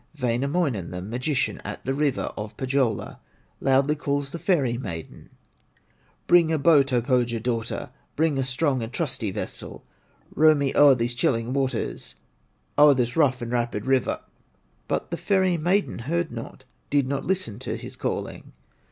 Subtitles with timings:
[0.19, 3.19] Wainamoinen, the magician, At the river of Pohyola,
[3.59, 5.29] Loudly calls the ferry maiden:
[6.25, 9.85] "Bring a boat, O Pohya daughter, Bring a strong and trusty vessel,
[10.33, 12.15] Row me o'er these chilling waters,
[12.79, 14.21] O'er this rough and rapid river!"
[14.87, 18.53] But the ferry maiden heard not, Did not listen to his calling.